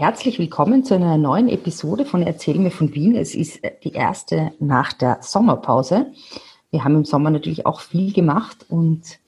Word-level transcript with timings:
herzlich 0.00 0.38
willkommen 0.38 0.82
zu 0.82 0.94
einer 0.94 1.18
neuen 1.18 1.46
Episode 1.50 2.06
von 2.06 2.22
Erzähl 2.22 2.58
mir 2.58 2.70
von 2.70 2.94
Wien. 2.94 3.14
Es 3.14 3.34
ist 3.34 3.60
die 3.84 3.92
erste 3.92 4.50
nach 4.58 4.94
der 4.94 5.18
Sommerpause. 5.20 6.06
Wir 6.70 6.84
haben 6.84 6.94
im 6.94 7.04
Sommer 7.04 7.28
natürlich 7.28 7.66
auch 7.66 7.82
viel 7.82 8.14
gemacht 8.14 8.64
und 8.70 9.18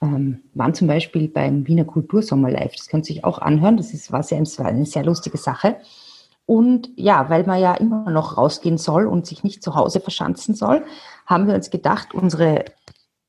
ähm, 0.00 0.42
waren 0.54 0.74
zum 0.74 0.86
Beispiel 0.86 1.26
beim 1.26 1.66
Wiener 1.66 1.84
Kultursommer 1.84 2.52
live. 2.52 2.76
Das 2.76 2.86
könnt 2.86 3.10
ihr 3.10 3.14
sich 3.16 3.24
auch 3.24 3.40
anhören. 3.40 3.76
Das 3.76 3.92
ist, 3.92 4.12
war, 4.12 4.22
sehr, 4.22 4.38
war 4.38 4.66
eine 4.66 4.86
sehr 4.86 5.04
lustige 5.04 5.38
Sache. 5.38 5.78
Und 6.46 6.88
ja, 6.94 7.28
weil 7.28 7.42
man 7.42 7.60
ja 7.60 7.74
immer 7.74 8.08
noch 8.08 8.36
rausgehen 8.38 8.78
soll 8.78 9.06
und 9.06 9.26
sich 9.26 9.42
nicht 9.42 9.60
zu 9.60 9.74
Hause 9.74 9.98
verschanzen 9.98 10.54
soll, 10.54 10.84
haben 11.26 11.48
wir 11.48 11.56
uns 11.56 11.70
gedacht, 11.70 12.14
unsere 12.14 12.66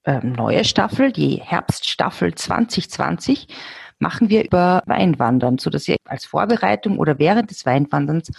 ähm, 0.05 0.33
neue 0.33 0.63
Staffel, 0.63 1.11
die 1.11 1.41
Herbststaffel 1.43 2.35
2020, 2.35 3.47
machen 3.99 4.29
wir 4.29 4.45
über 4.45 4.83
Weinwandern, 4.85 5.57
so 5.57 5.69
dass 5.69 5.87
ihr 5.87 5.97
als 6.05 6.25
Vorbereitung 6.25 6.99
oder 6.99 7.19
während 7.19 7.51
des 7.51 7.65
Weinwanderns 7.65 8.31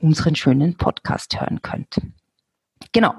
unseren 0.00 0.36
schönen 0.36 0.76
Podcast 0.76 1.40
hören 1.40 1.60
könnt. 1.62 2.00
Genau. 2.92 3.14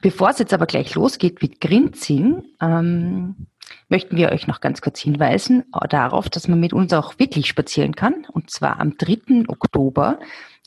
Bevor 0.00 0.30
es 0.30 0.38
jetzt 0.38 0.52
aber 0.52 0.66
gleich 0.66 0.94
losgeht 0.94 1.40
mit 1.42 1.60
Grinzing, 1.60 2.44
ähm, 2.60 3.46
möchten 3.88 4.16
wir 4.16 4.30
euch 4.30 4.46
noch 4.46 4.60
ganz 4.60 4.80
kurz 4.80 5.00
hinweisen 5.00 5.64
darauf, 5.88 6.28
dass 6.28 6.48
man 6.48 6.60
mit 6.60 6.72
uns 6.72 6.92
auch 6.92 7.18
wirklich 7.18 7.46
spazieren 7.48 7.94
kann. 7.94 8.26
Und 8.30 8.50
zwar 8.50 8.80
am 8.80 8.96
3. 8.98 9.48
Oktober 9.48 10.18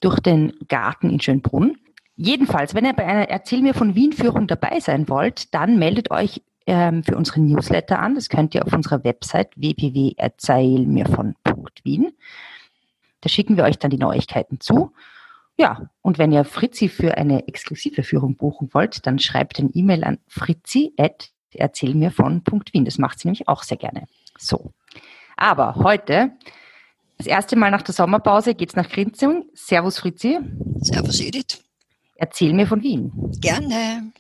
durch 0.02 0.20
den 0.20 0.53
Garten 0.67 1.09
in 1.09 1.20
Schönbrunn. 1.20 1.77
Jedenfalls, 2.16 2.73
wenn 2.73 2.86
ihr 2.86 2.94
bei 2.94 3.05
einer 3.05 3.30
Erzähl 3.30 3.61
mir 3.61 3.75
von 3.75 3.94
Wien-Führung 3.94 4.47
dabei 4.47 4.80
sein 4.80 5.08
wollt, 5.08 5.53
dann 5.53 5.77
meldet 5.77 6.09
euch 6.09 6.41
ähm, 6.67 7.03
für 7.03 7.17
unseren 7.17 7.48
Newsletter 7.48 7.98
an. 7.99 8.16
Das 8.16 8.30
könnt 8.30 8.53
ihr 8.53 8.63
auf 8.66 8.73
unserer 8.73 9.03
Website 9.03 9.49
www.erzählmirvon.wien. 9.55 12.12
Da 13.21 13.30
schicken 13.30 13.58
wir 13.58 13.63
euch 13.63 13.80
dann 13.80 13.89
die 13.89 13.98
Neuigkeiten 13.98 14.59
zu. 14.59 14.91
Ja, 15.58 15.89
und 16.03 16.20
wenn 16.20 16.31
ihr 16.31 16.44
Fritzi 16.44 16.88
für 16.88 17.17
eine 17.17 17.47
exklusive 17.47 18.03
Führung 18.03 18.36
buchen 18.36 18.69
wollt, 18.73 19.08
dann 19.08 19.17
schreibt 19.17 19.58
ein 19.58 19.72
E-Mail 19.73 20.03
an 20.03 20.19
fritzi.erzählmirvon.wien. 20.27 22.86
Das 22.86 22.99
macht 22.99 23.17
sie 23.20 23.27
nämlich 23.27 23.47
auch 23.47 23.64
sehr 23.64 23.77
gerne. 23.77 24.03
So. 24.38 24.72
Aber 25.36 25.73
heute, 25.75 26.33
das 27.17 27.25
erste 27.25 27.55
Mal 27.55 27.72
nach 27.72 27.81
der 27.81 27.95
Sommerpause, 27.95 28.53
geht's 28.53 28.75
nach 28.75 28.88
Grinzung. 28.88 29.49
Servus 29.53 29.97
Fritzi. 29.99 30.38
Servus 30.81 31.20
Edith. 31.22 31.64
Erzähl 32.16 32.53
mir 32.53 32.67
von 32.67 32.83
Wien. 32.83 33.11
Gerne. 33.39 34.11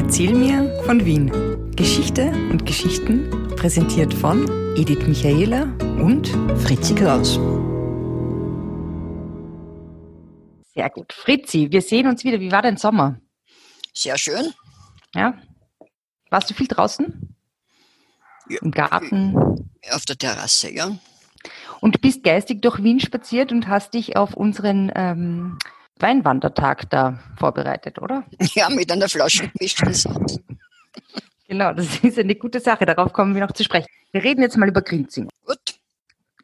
Erzähl 0.00 0.32
mir 0.32 0.80
von 0.84 1.04
Wien. 1.04 1.28
Geschichte 1.74 2.30
und 2.52 2.64
Geschichten 2.64 3.48
präsentiert 3.56 4.14
von 4.14 4.46
Edith 4.76 5.08
Michaela 5.08 5.64
und 6.00 6.28
Fritzi 6.62 6.94
Kraus. 6.94 7.34
Sehr 10.72 10.88
gut. 10.90 11.12
Fritzi, 11.12 11.72
wir 11.72 11.82
sehen 11.82 12.06
uns 12.06 12.22
wieder. 12.22 12.38
Wie 12.38 12.52
war 12.52 12.62
dein 12.62 12.76
Sommer? 12.76 13.20
Sehr 13.92 14.16
schön. 14.16 14.52
Ja. 15.16 15.34
Warst 16.30 16.48
du 16.48 16.54
viel 16.54 16.68
draußen? 16.68 17.36
Ja. 18.48 18.58
Im 18.62 18.70
Garten? 18.70 19.34
Auf 19.90 20.04
der 20.04 20.16
Terrasse, 20.16 20.72
ja. 20.72 20.96
Und 21.80 22.00
bist 22.00 22.22
geistig 22.22 22.62
durch 22.62 22.84
Wien 22.84 23.00
spaziert 23.00 23.50
und 23.50 23.66
hast 23.66 23.94
dich 23.94 24.16
auf 24.16 24.34
unseren 24.34 24.92
ähm, 24.94 25.58
Weinwandertag 26.00 26.88
da 26.90 27.18
vorbereitet, 27.36 28.00
oder? 28.00 28.24
Ja, 28.54 28.68
mit 28.68 28.90
einer 28.90 29.08
Flasche 29.08 29.48
gemischtes 29.48 30.08
Genau, 31.48 31.72
das 31.72 31.98
ist 32.00 32.18
eine 32.18 32.34
gute 32.34 32.60
Sache. 32.60 32.84
Darauf 32.84 33.14
kommen 33.14 33.34
wir 33.34 33.40
noch 33.40 33.52
zu 33.52 33.64
sprechen. 33.64 33.86
Wir 34.12 34.22
reden 34.22 34.42
jetzt 34.42 34.58
mal 34.58 34.68
über 34.68 34.82
Grinzing. 34.82 35.30
Gut. 35.46 35.58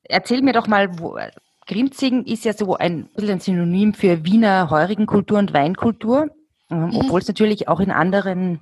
Erzähl 0.04 0.40
mir 0.40 0.54
doch 0.54 0.66
mal, 0.66 0.98
wo, 0.98 1.18
Grinzing 1.66 2.24
ist 2.24 2.44
ja 2.44 2.54
so 2.54 2.76
ein, 2.76 3.08
ein 3.16 3.40
Synonym 3.40 3.92
für 3.92 4.24
Wiener 4.24 4.70
Heurigenkultur 4.70 5.38
und 5.38 5.52
Weinkultur, 5.52 6.30
ähm, 6.70 6.86
mhm. 6.86 6.96
obwohl 6.96 7.20
es 7.20 7.28
natürlich 7.28 7.68
auch 7.68 7.80
in 7.80 7.90
anderen 7.90 8.60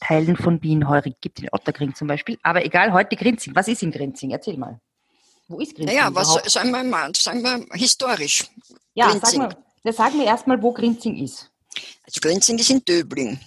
Teilen 0.00 0.36
von 0.36 0.62
Wien 0.62 0.88
Heurig 0.88 1.20
gibt, 1.20 1.40
in 1.40 1.48
Otterkring 1.52 1.94
zum 1.94 2.08
Beispiel. 2.08 2.38
Aber 2.42 2.64
egal, 2.64 2.92
heute 2.92 3.16
Grinzing. 3.16 3.54
Was 3.54 3.68
ist 3.68 3.82
in 3.82 3.92
Grinzing? 3.92 4.30
Erzähl 4.30 4.56
mal. 4.56 4.80
Wo 5.48 5.58
ist 5.60 5.74
Grinzing? 5.74 5.96
Naja, 5.96 6.14
was 6.14 6.34
sagen 6.52 6.70
wir 6.70 6.82
mal, 6.84 7.14
sagen 7.14 7.42
wir 7.42 7.64
historisch. 7.72 8.44
Ja, 8.94 9.10
Grinzing. 9.10 9.42
Sag 9.42 9.52
mal, 9.52 9.65
ja, 9.86 9.92
sag 9.92 10.14
mir 10.14 10.24
erstmal, 10.24 10.60
wo 10.60 10.72
Grinzing 10.72 11.16
ist. 11.16 11.50
Also 12.02 12.20
Grinzing 12.20 12.58
ist 12.58 12.70
in 12.70 12.84
Döbling. 12.84 13.38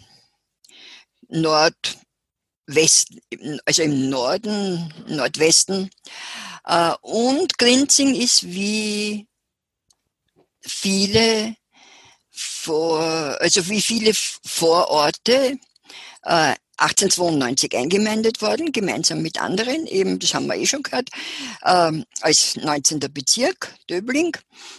Nordwesten, 1.28 2.00
also 3.66 3.84
im 3.84 4.10
Norden, 4.10 4.94
Nordwesten. 5.08 5.90
Äh, 6.66 6.94
und 7.02 7.58
Grinzing 7.58 8.16
ist 8.16 8.44
wie 8.44 9.28
viele 10.62 11.56
vor, 12.32 13.02
also 13.40 13.68
wie 13.68 13.82
viele 13.82 14.14
Vororte 14.14 15.58
1892 16.80 17.74
äh, 17.74 17.78
eingemeindet 17.78 18.42
worden, 18.42 18.72
gemeinsam 18.72 19.22
mit 19.22 19.40
anderen, 19.42 19.86
eben, 19.88 20.20
das 20.20 20.34
haben 20.34 20.48
wir 20.48 20.56
eh 20.56 20.66
schon 20.66 20.84
gehört, 20.84 21.10
ähm, 21.66 22.06
als 22.22 22.56
19. 22.56 23.00
Bezirk, 23.12 23.76
Döbling. 23.90 24.36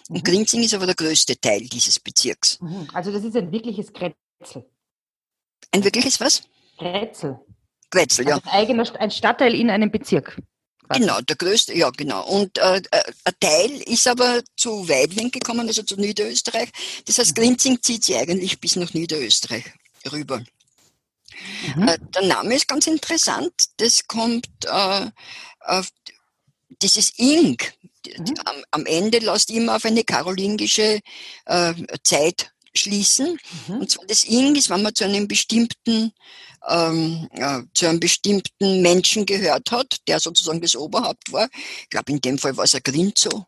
Und 0.09 0.19
mhm. 0.19 0.23
Grinzing 0.23 0.63
ist 0.63 0.75
aber 0.75 0.87
der 0.87 0.95
größte 0.95 1.41
Teil 1.41 1.61
dieses 1.61 1.99
Bezirks. 1.99 2.59
Mhm. 2.61 2.89
Also 2.93 3.13
das 3.13 3.25
ist 3.25 3.37
ein 3.37 3.53
wirkliches 3.53 3.93
Grätzl. 3.93 4.65
Ein 5.73 5.85
wirkliches 5.85 6.21
was? 6.21 6.43
Grätzl. 6.79 7.39
Grätzl, 7.91 8.29
ja. 8.29 8.41
Also 8.45 8.73
ein, 8.73 8.81
ein 8.81 9.11
Stadtteil 9.11 9.55
in 9.55 9.71
einem 9.71 9.91
Bezirk. 9.91 10.37
Genau, 10.93 11.21
der 11.21 11.37
größte, 11.37 11.73
ja 11.77 11.91
genau. 11.91 12.27
Und 12.27 12.59
äh, 12.59 12.79
äh, 12.91 13.03
ein 13.25 13.35
Teil 13.39 13.71
ist 13.87 14.09
aber 14.09 14.41
zu 14.57 14.89
Weidling 14.89 15.31
gekommen, 15.31 15.69
also 15.69 15.85
zu 15.85 15.95
Niederösterreich. 15.97 16.71
Das 17.05 17.19
heißt, 17.19 17.37
mhm. 17.37 17.43
Grinzing 17.43 17.83
zieht 17.83 18.05
sich 18.05 18.17
eigentlich 18.17 18.61
bis 18.61 18.75
nach 18.75 18.93
Niederösterreich 18.93 19.65
rüber. 20.11 20.43
Mhm. 21.77 21.89
Äh, 21.89 21.99
der 22.15 22.23
Name 22.23 22.55
ist 22.55 22.69
ganz 22.69 22.87
interessant. 22.87 23.53
Das 23.77 24.07
kommt 24.07 24.49
äh, 24.65 25.11
auf 25.61 25.89
dieses 26.83 27.19
Ing. 27.19 27.57
Mhm. 28.07 28.35
Am, 28.45 28.57
am, 28.71 28.87
Ende 28.87 29.19
lässt 29.19 29.51
immer 29.51 29.77
auf 29.77 29.85
eine 29.85 30.05
karolingische 30.05 31.01
äh, 31.47 31.75
Zeit 32.03 32.53
schließen. 32.75 33.39
Mhm. 33.69 33.81
Und 33.81 33.91
zwar 33.91 34.07
das 34.07 34.25
Ing 34.25 34.55
ist, 34.55 34.71
wenn 34.71 34.83
man 34.83 34.95
zu 34.95 35.05
einem 35.05 35.29
bestimmten 35.29 36.13
ähm, 36.69 37.29
ja, 37.35 37.63
zu 37.75 37.89
einem 37.89 38.01
bestimmten 38.01 38.83
Menschen 38.83 39.27
gehört 39.27 39.71
hat, 39.71 39.97
der 40.09 40.21
sozusagen 40.21 40.61
das 40.61 40.77
Oberhaupt 40.77 41.33
war. 41.33 41.49
Ich 41.83 41.91
glaube, 41.91 42.13
in 42.13 42.21
dem 42.21 42.39
Fall 42.39 42.57
war 42.57 42.65
es 42.65 42.75
ein 42.75 42.83
Grinzo, 42.83 43.47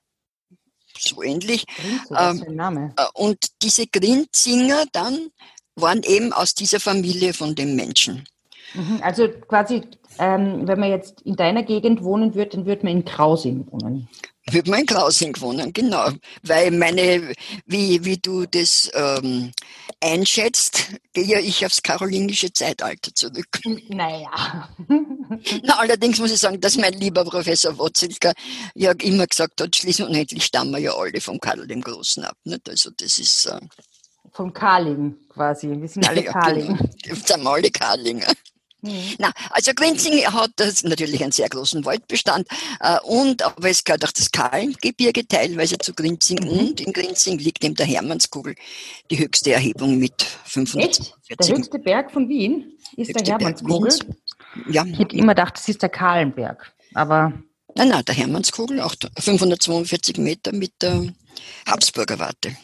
so 0.99 1.23
ähnlich. 1.23 1.67
Grinzo, 1.67 2.15
ähm. 2.15 2.95
Äh, 2.97 3.05
und 3.15 3.39
diese 3.63 3.87
Grinzinger 3.87 4.87
dann 4.93 5.31
waren 5.77 6.03
eben 6.03 6.33
aus 6.33 6.55
dieser 6.55 6.81
Familie 6.81 7.35
von 7.35 7.55
dem 7.55 7.77
Menschen. 7.77 8.25
Mhm, 8.75 9.01
also 9.03 9.29
quasi, 9.29 9.83
ähm, 10.19 10.67
wenn 10.67 10.81
man 10.81 10.91
jetzt 10.91 11.23
in 11.23 11.37
deiner 11.37 11.63
Gegend 11.63 12.03
wohnen 12.03 12.35
würde, 12.35 12.57
dann 12.57 12.67
würde 12.67 12.85
man 12.85 12.93
in 12.93 13.05
Krausing 13.05 13.67
wohnen. 13.71 14.09
Würde 14.51 14.71
man 14.71 14.81
in 14.81 14.87
Krausing 14.87 15.41
wohnen, 15.41 15.73
genau. 15.73 16.11
Weil 16.43 16.73
meine, 16.73 17.33
wie, 17.67 18.05
wie 18.05 18.17
du 18.17 18.45
das 18.47 18.91
ähm, 18.95 19.53
einschätzt, 20.01 20.89
gehe 21.13 21.41
ich 21.41 21.65
aufs 21.65 21.83
karolingische 21.83 22.53
Zeitalter 22.53 23.15
zurück. 23.15 23.61
Naja. 23.89 24.69
Na, 25.63 25.79
allerdings 25.79 26.19
muss 26.19 26.33
ich 26.33 26.41
sagen, 26.41 26.61
dass 26.61 26.77
mein 26.77 26.95
lieber 26.95 27.25
Professor 27.25 27.79
Wotzelka 27.79 28.33
ja 28.75 28.93
immer 29.03 29.27
gesagt 29.27 29.61
hat, 29.61 29.77
schließlich 29.77 30.09
und 30.09 30.15
endlich 30.15 30.45
stammen 30.45 30.73
wir 30.73 30.79
ja 30.81 30.95
alle 30.97 31.21
vom 31.21 31.39
Karl 31.39 31.67
dem 31.67 31.81
Großen 31.81 32.25
ab. 32.25 32.37
Nicht? 32.45 32.69
Also 32.69 32.91
das 32.97 33.19
ist... 33.19 33.47
Äh, 33.47 33.61
vom 34.33 34.53
Karling 34.53 35.17
quasi. 35.29 35.69
Wir 35.69 35.89
sind 35.89 36.09
alle 36.09 36.25
ja, 36.25 36.33
Karling. 36.33 36.77
Genau. 36.77 36.91
Wir 37.05 37.17
sind 37.17 37.47
alle 37.47 37.71
Karlinger. 37.71 38.33
Mhm. 38.83 39.15
Na, 39.19 39.33
also 39.51 39.73
Grinzing 39.75 40.25
hat 40.27 40.51
das 40.57 40.83
natürlich 40.83 41.23
einen 41.23 41.31
sehr 41.31 41.49
großen 41.49 41.85
Waldbestand 41.85 42.49
äh, 42.81 42.99
und 43.05 43.43
aber 43.45 43.71
es 43.71 43.85
gehört 43.85 44.05
auch 44.05 44.11
das 44.11 44.33
Kahlengebirge 44.33 45.27
teilweise 45.27 45.79
zu 45.79 45.95
Grinzing 45.95 46.41
mhm. 46.43 46.51
und 46.51 46.81
in 46.81 46.93
Grinzing 46.93 47.39
liegt 47.39 47.65
eben 47.65 47.77
der 47.77 47.87
Hermannskugel, 47.87 48.57
die 49.11 49.21
höchste 49.21 49.53
Erhebung 49.53 49.99
mit 49.99 50.21
540. 50.23 51.15
Der 51.31 51.57
höchste 51.57 51.79
Berg 51.79 52.11
von 52.11 52.29
Wien 52.29 52.77
ist 52.97 53.15
der 53.15 53.25
Hermannskugel? 53.25 53.93
Ja. 54.69 54.85
Ich 54.85 54.99
hätte 54.99 55.17
immer 55.17 55.35
gedacht, 55.35 55.59
das 55.59 55.69
ist 55.69 55.81
der 55.81 55.89
Kahlenberg, 55.89 56.73
aber... 56.95 57.33
Nein, 57.75 57.89
nein, 57.89 58.05
der 58.05 58.15
Hermannskugel, 58.17 58.81
auch 58.81 58.97
542 59.19 60.19
Meter 60.19 60.53
mit 60.53 60.73
der 60.83 61.07
Habsburger 61.67 62.19
Warte. 62.19 62.55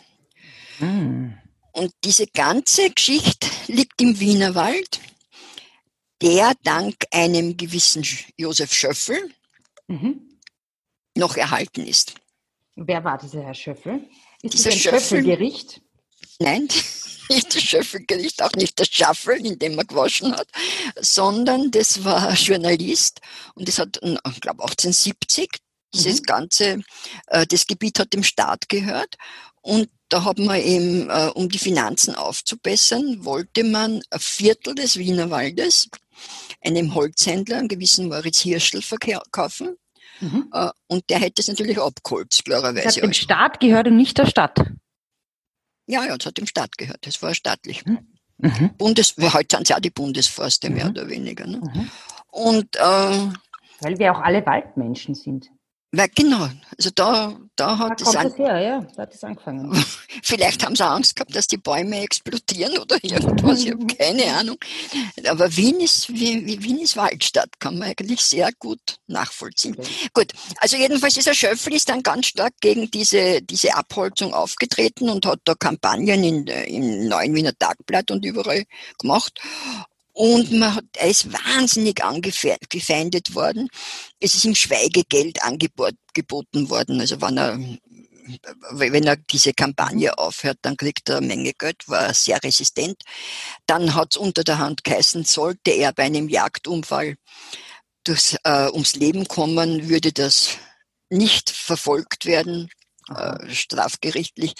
Mhm. 0.81 1.39
Und 1.79 1.93
diese 2.03 2.27
ganze 2.27 2.91
Geschichte 2.91 3.47
liegt 3.69 4.03
im 4.03 4.19
Wienerwald, 4.19 4.99
der 6.21 6.53
dank 6.65 6.97
einem 7.13 7.57
gewissen 7.57 8.05
Josef 8.37 8.73
Schöffel 8.73 9.33
mhm. 9.87 10.41
noch 11.15 11.37
erhalten 11.37 11.87
ist. 11.87 12.15
Wer 12.75 13.05
war 13.05 13.17
dieser 13.17 13.45
Herr 13.45 13.55
Schöffel? 13.55 14.09
Ist 14.43 14.55
dieser 14.55 14.71
das 14.71 14.79
Schöffel, 14.79 15.01
Schöffelgericht? 15.01 15.81
Nein, 16.41 16.63
nicht 17.29 17.55
das 17.55 17.63
Schöffelgericht, 17.63 18.43
auch 18.43 18.53
nicht 18.53 18.81
das 18.81 18.89
Schaffel, 18.89 19.47
in 19.47 19.57
dem 19.61 19.79
er 19.79 19.85
gewaschen 19.85 20.35
hat, 20.35 20.49
sondern 21.01 21.71
das 21.71 22.03
war 22.03 22.29
ein 22.29 22.35
Journalist 22.35 23.21
und 23.55 23.69
das 23.69 23.79
hat, 23.79 24.01
ich 24.03 24.41
glaube 24.41 24.65
1870 24.65 25.49
Dieses 25.95 26.23
mhm. 26.23 26.25
ganze, 26.25 26.83
äh, 27.29 27.47
das 27.47 27.69
Gebiet 27.69 28.01
hat 28.01 28.13
dem 28.13 28.25
Staat 28.25 28.69
gehört 28.69 29.17
und 29.69 29.91
da 30.09 30.25
hat 30.25 30.39
man 30.39 30.59
eben, 30.59 31.11
äh, 31.11 31.31
um 31.35 31.51
die 31.51 31.59
Finanzen 31.59 32.15
aufzubessern, 32.15 33.23
wollte 33.27 33.65
man 33.65 34.01
ein 34.09 34.19
Viertel 34.19 34.75
des 34.75 34.97
Wienerwaldes 34.97 35.91
einem 36.65 36.95
Holzhändler, 36.95 37.59
einen 37.59 37.69
gewissen 37.69 38.09
Moritz 38.09 38.41
Hirschl, 38.41 38.81
verkaufen. 38.81 39.77
Mhm. 40.21 40.49
Äh, 40.55 40.71
und 40.87 41.11
der 41.11 41.19
hätte 41.19 41.43
es 41.43 41.49
natürlich 41.49 41.79
abgeholt, 41.79 42.41
klarerweise. 42.47 42.83
Das 42.83 42.97
hat 42.97 43.03
dem 43.03 43.13
Staat 43.13 43.61
gehört 43.61 43.89
und 43.89 43.99
nicht 43.99 44.17
der 44.17 44.25
Stadt. 44.25 44.59
Ja, 45.87 46.07
ja, 46.07 46.17
es 46.19 46.25
hat 46.25 46.39
dem 46.39 46.47
Staat 46.47 46.79
gehört. 46.79 47.07
Das 47.07 47.21
war 47.21 47.35
staatlich. 47.35 47.85
Mhm. 47.85 47.99
mhm. 48.39 48.71
Bundes, 48.79 49.17
heute 49.19 49.57
sind 49.57 49.65
es 49.65 49.69
ja 49.69 49.81
die 49.81 49.91
Bundesforste, 49.91 50.71
mehr 50.71 50.87
mhm. 50.87 50.91
oder 50.93 51.09
weniger. 51.11 51.47
Ne? 51.47 51.59
Mhm. 51.59 51.91
Und, 52.29 52.75
äh, 52.77 53.29
Weil 53.81 53.99
wir 53.99 54.13
auch 54.17 54.23
alle 54.23 54.47
Waldmenschen 54.47 55.15
sind. 55.15 55.51
Weil 55.91 56.09
genau, 56.15 56.51
also 56.77 56.91
da, 56.95 57.35
da 57.57 57.79
hat 57.79 58.03
da 58.03 58.11
es, 58.11 58.17
an, 58.17 58.35
her, 58.35 58.61
ja, 58.61 58.87
da 58.95 59.03
hat 59.03 59.15
es 59.15 59.25
angefangen. 59.25 59.73
Vielleicht 60.23 60.63
haben 60.63 60.77
sie 60.77 60.85
Angst 60.85 61.17
gehabt, 61.17 61.35
dass 61.35 61.47
die 61.47 61.57
Bäume 61.57 62.03
explodieren 62.03 62.77
oder 62.77 63.03
irgendwas, 63.03 63.65
ich 63.65 63.71
habe 63.71 63.87
keine 63.99 64.25
Ahnung. 64.35 64.59
Aber 65.27 65.57
Wien 65.57 65.81
ist, 65.81 66.11
Wien 66.11 66.79
ist 66.79 66.99
Waldstadt, 66.99 67.59
kann 67.59 67.79
man 67.79 67.89
eigentlich 67.89 68.21
sehr 68.21 68.51
gut 68.59 68.99
nachvollziehen. 69.07 69.77
Okay. 69.79 69.89
Gut, 70.13 70.33
also 70.59 70.77
jedenfalls 70.77 71.15
dieser 71.15 71.33
Schöffel 71.33 71.73
ist 71.73 71.89
dann 71.89 72.03
ganz 72.03 72.27
stark 72.27 72.53
gegen 72.61 72.91
diese, 72.91 73.41
diese 73.41 73.75
Abholzung 73.75 74.35
aufgetreten 74.35 75.09
und 75.09 75.25
hat 75.25 75.41
da 75.45 75.55
Kampagnen 75.55 76.23
in, 76.23 76.47
im 76.47 77.09
Neuen 77.09 77.35
Wiener 77.35 77.57
Tagblatt 77.59 78.11
und 78.11 78.27
überall 78.27 78.65
gemacht. 78.99 79.41
Und 80.19 80.51
man 80.51 80.75
hat, 80.75 80.85
er 80.97 81.11
ist 81.11 81.33
wahnsinnig 81.33 82.03
angefeindet 82.03 83.37
worden. 83.37 83.69
Es 84.19 84.35
ist 84.35 84.45
ihm 84.45 84.57
Schweigegeld 84.57 85.41
angeboten 85.45 86.69
worden. 86.69 87.01
Also 87.01 87.21
wenn 87.21 87.39
er, 87.39 87.57
wenn 88.73 89.07
er 89.07 89.15
diese 89.15 89.53
Kampagne 89.53 90.19
aufhört, 90.19 90.59
dann 90.63 90.77
kriegt 90.77 91.09
er 91.09 91.19
eine 91.19 91.29
Menge 91.29 91.53
Geld, 91.53 91.89
war 91.89 92.13
sehr 92.15 92.43
resistent. 92.43 93.01
Dann 93.67 93.95
hat 93.95 94.15
es 94.15 94.17
unter 94.17 94.43
der 94.43 94.59
Hand 94.59 94.83
geheißen, 94.83 95.23
sollte 95.23 95.71
er 95.71 95.93
bei 95.93 96.03
einem 96.03 96.29
Jagdunfall 96.29 97.15
durchs, 98.03 98.37
äh, 98.43 98.71
ums 98.73 98.97
Leben 98.97 99.29
kommen, 99.29 99.89
würde 99.89 100.13
das 100.13 100.57
nicht 101.11 101.49
verfolgt 101.49 102.27
werden, 102.27 102.69
äh, 103.15 103.49
strafgerichtlich. 103.51 104.55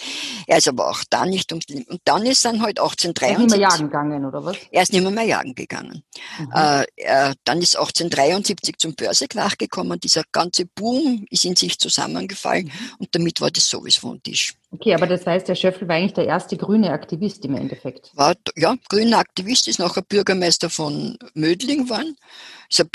Er 0.47 0.57
ist 0.57 0.67
aber 0.67 0.89
auch 0.89 1.03
da 1.09 1.25
nicht 1.25 1.51
ums 1.51 1.67
Leben. 1.67 1.85
Und 1.89 2.01
dann 2.05 2.25
ist 2.25 2.43
dann 2.45 2.61
halt 2.61 2.79
1873. 2.79 3.21
Er 3.21 3.37
ist 3.37 3.39
nicht 3.39 3.51
mehr 3.51 3.69
jagen 3.69 3.85
gegangen, 3.85 4.25
oder 4.25 4.45
was? 4.45 4.57
Er 4.71 4.83
ist 4.83 4.93
nicht 4.93 5.01
mehr, 5.01 5.11
mehr 5.11 5.23
jagen 5.23 5.55
gegangen. 5.55 6.03
Mhm. 6.39 6.51
Äh, 6.53 6.85
er, 6.95 7.33
dann 7.43 7.61
ist 7.61 7.75
1873 7.75 8.77
zum 8.77 8.95
Börsekrach 8.95 9.57
gekommen. 9.57 9.99
Dieser 9.99 10.23
ganze 10.31 10.65
Boom 10.65 11.25
ist 11.29 11.45
in 11.45 11.55
sich 11.55 11.77
zusammengefallen 11.77 12.65
mhm. 12.65 12.95
und 12.99 13.09
damit 13.15 13.41
war 13.41 13.51
das 13.51 13.69
sowieso 13.69 14.01
vom 14.01 14.23
Tisch. 14.23 14.53
Okay, 14.71 14.93
aber 14.93 15.07
das 15.07 15.25
heißt, 15.25 15.47
der 15.47 15.55
Schöffel 15.55 15.87
war 15.87 15.95
eigentlich 15.95 16.13
der 16.13 16.27
erste 16.27 16.55
grüne 16.55 16.91
Aktivist 16.91 17.43
im 17.45 17.55
Endeffekt. 17.55 18.11
War, 18.15 18.35
ja, 18.55 18.75
grüner 18.87 19.17
Aktivist 19.17 19.67
ist 19.67 19.79
nachher 19.79 20.03
Bürgermeister 20.03 20.69
von 20.69 21.17
Mödling 21.33 21.85
geworden. 21.85 22.15
Ist 22.69 22.81
eine, 22.81 22.89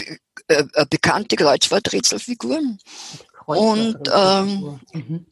äh, 0.46 0.64
eine 0.74 0.86
bekannte 0.86 1.34
Kreuzworträtselfigur. 1.36 2.60
Und 3.46 3.98
ähm, 4.14 4.80
mhm 4.92 5.26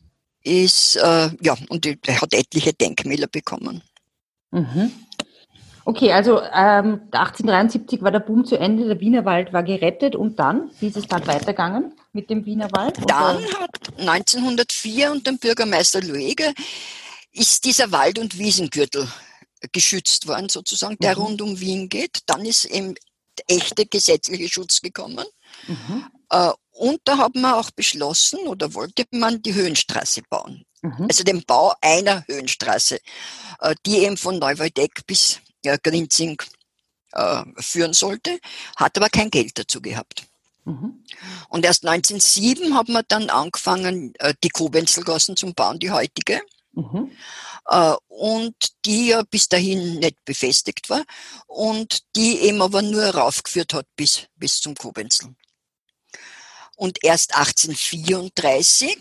ist, 0.45 0.97
äh, 0.97 1.31
ja, 1.41 1.57
und 1.69 1.87
er 1.87 2.21
hat 2.21 2.35
etliche 2.35 2.73
Denkmäler 2.73 3.27
bekommen. 3.27 3.83
Mhm. 4.51 4.93
Okay, 5.85 6.13
also 6.13 6.41
ähm, 6.41 7.01
1873 7.11 8.03
war 8.03 8.13
der 8.13 8.21
Boom 8.21 8.45
zu 8.45 8.57
Ende, 8.57 8.87
der 8.87 9.01
Wienerwald 9.01 9.53
war 9.53 9.65
gerettet 9.65 10.15
und 10.15 10.39
dann, 10.39 10.71
wie 10.79 10.87
ist 10.87 10.97
es 10.97 11.09
dann 11.09 11.27
weitergegangen 11.27 11.93
mit 12.13 12.31
dem 12.31 12.47
Wienerwald? 12.47 12.99
Dann 13.09 13.43
hat 13.59 13.99
1904 13.99 15.11
unter 15.11 15.33
dem 15.33 15.39
Bürgermeister 15.39 16.01
Luege 16.01 16.53
ist 17.33 17.65
dieser 17.65 17.91
Wald- 17.91 18.19
und 18.19 18.39
Wiesengürtel 18.39 19.09
geschützt 19.73 20.29
worden, 20.29 20.49
sozusagen, 20.49 20.97
der 21.01 21.17
mhm. 21.17 21.23
rund 21.23 21.43
um 21.43 21.61
Wien 21.61 21.89
geht. 21.89 22.21
Dann 22.27 22.45
ist 22.45 22.65
eben 22.67 22.95
echte 23.49 23.87
gesetzliche 23.87 24.49
Schutz 24.49 24.81
gekommen. 24.81 25.25
Mhm. 25.67 26.05
Äh, 26.31 26.51
und 26.73 27.01
da 27.05 27.19
haben 27.19 27.41
wir 27.41 27.57
auch 27.57 27.71
beschlossen 27.71 28.41
oder 28.47 28.75
wollte 28.75 29.05
man 29.11 29.43
die 29.43 29.55
Höhenstraße 29.55 30.23
bauen. 30.29 30.65
Mhm. 30.81 31.07
Also 31.09 31.23
den 31.23 31.45
Bau 31.45 31.75
einer 31.81 32.25
Höhenstraße, 32.27 32.99
äh, 33.61 33.75
die 33.87 33.99
eben 33.99 34.17
von 34.17 34.39
Neuwaldeck 34.39 35.07
bis 35.07 35.41
Grinzing 35.85 36.43
äh, 37.13 37.45
führen 37.59 37.93
sollte, 37.93 38.41
hat 38.77 38.97
aber 38.97 39.11
kein 39.11 39.31
Geld 39.31 39.59
dazu 39.59 39.81
gehabt. 39.81 40.25
Mhm. 40.65 41.05
Und 41.49 41.65
erst 41.65 41.87
1907 41.87 42.75
haben 42.75 42.95
wir 42.95 43.03
dann 43.05 43.31
angefangen, 43.31 44.15
die 44.43 44.49
Kobenzlgassen 44.49 45.37
zu 45.37 45.53
bauen, 45.53 45.79
die 45.79 45.91
heutige. 45.91 46.41
Mhm. 46.73 47.13
Und 48.09 48.57
die 48.85 49.09
ja 49.09 49.23
bis 49.23 49.49
dahin 49.49 50.01
nicht 50.01 50.25
befestigt 50.25 50.91
war 50.91 51.03
und 51.47 52.01
die 52.17 52.39
eben 52.41 52.61
aber 52.61 52.83
nur 52.83 53.05
raufgeführt 53.05 53.75
hat 53.75 53.87
bis, 53.95 54.27
bis 54.37 54.61
zum 54.61 54.75
Kobenzel. 54.75 55.35
Und 56.83 57.05
erst 57.05 57.37
1834, 57.37 58.99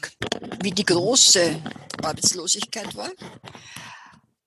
wie 0.62 0.70
die 0.70 0.86
große 0.86 1.60
Arbeitslosigkeit 2.04 2.96
war, 2.96 3.10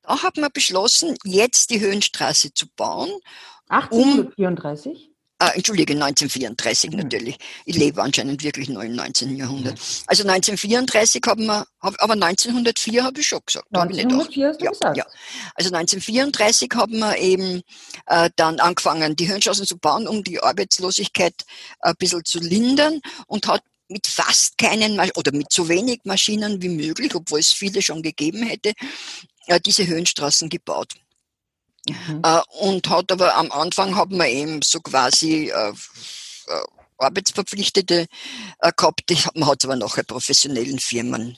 da 0.02 0.22
hat 0.22 0.36
man 0.36 0.52
beschlossen, 0.52 1.16
jetzt 1.24 1.70
die 1.70 1.80
Höhenstraße 1.80 2.54
zu 2.54 2.68
bauen. 2.76 3.10
1834? 3.70 5.08
Um, 5.08 5.13
Ah, 5.44 5.52
Entschuldige, 5.54 5.92
1934 5.92 6.90
mhm. 6.90 6.98
natürlich. 7.00 7.36
Ich 7.66 7.76
lebe 7.76 8.02
anscheinend 8.02 8.42
wirklich 8.42 8.70
noch 8.70 8.80
im 8.80 8.94
19. 8.94 9.36
Jahrhundert. 9.36 9.78
Also 10.06 10.22
1934 10.22 11.20
haben 11.26 11.44
wir, 11.44 11.66
aber 11.80 12.14
1904 12.14 13.04
habe 13.04 13.20
ich 13.20 13.26
schon 13.26 13.40
gesagt. 13.44 13.66
1904 13.70 14.48
hast 14.48 14.60
du 14.60 14.64
ja, 14.64 14.70
gesagt. 14.70 14.96
Ja. 14.96 15.04
Also 15.54 15.74
1934 15.74 16.70
haben 16.74 16.98
wir 16.98 17.18
eben 17.18 17.60
äh, 18.06 18.30
dann 18.36 18.58
angefangen, 18.58 19.16
die 19.16 19.26
Hirnstraßen 19.26 19.66
zu 19.66 19.76
bauen, 19.76 20.08
um 20.08 20.24
die 20.24 20.40
Arbeitslosigkeit 20.42 21.34
ein 21.80 21.94
bisschen 21.98 22.24
zu 22.24 22.38
lindern 22.38 23.00
und 23.26 23.46
hat 23.46 23.62
mit 23.88 24.06
fast 24.06 24.56
keinen 24.56 24.98
oder 25.14 25.32
mit 25.32 25.52
so 25.52 25.68
wenig 25.68 26.00
Maschinen 26.04 26.62
wie 26.62 26.70
möglich, 26.70 27.14
obwohl 27.14 27.40
es 27.40 27.52
viele 27.52 27.82
schon 27.82 28.00
gegeben 28.00 28.44
hätte, 28.44 28.72
äh, 29.46 29.60
diese 29.60 29.86
Höhenstraßen 29.86 30.48
gebaut. 30.48 30.94
Mhm. 31.88 32.22
Äh, 32.22 32.40
und 32.60 32.88
hat 32.88 33.12
aber 33.12 33.36
am 33.36 33.50
Anfang 33.52 33.94
haben 33.96 34.16
wir 34.16 34.26
eben 34.26 34.60
so 34.62 34.80
quasi 34.80 35.50
äh, 35.50 35.70
äh 35.70 35.72
Arbeitsverpflichtete 36.96 38.06
äh, 38.60 38.72
gehabt. 38.76 39.10
Die, 39.10 39.18
man 39.34 39.48
hat 39.48 39.62
es 39.62 39.68
aber 39.68 39.76
nachher 39.76 40.04
professionellen 40.04 40.78
Firmen. 40.78 41.36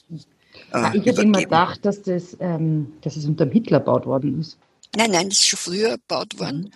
Äh, 0.72 0.98
ich 0.98 1.08
habe 1.08 1.22
immer 1.22 1.40
gedacht, 1.40 1.84
dass 1.84 2.02
das, 2.02 2.36
ähm, 2.40 2.92
dass 3.00 3.16
es 3.16 3.24
unter 3.24 3.46
Hitler 3.46 3.80
gebaut 3.80 4.06
worden 4.06 4.40
ist. 4.40 4.58
Nein, 4.94 5.10
nein, 5.10 5.28
das 5.28 5.40
ist 5.40 5.48
schon 5.48 5.58
früher 5.58 5.92
gebaut 5.92 6.38
worden. 6.38 6.72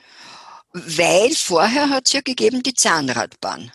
Mhm. 0.72 0.80
Weil 0.98 1.30
vorher 1.34 1.90
hat 1.90 2.06
es 2.06 2.12
ja 2.12 2.20
gegeben 2.20 2.62
die 2.62 2.74
Zahnradbahn 2.74 3.72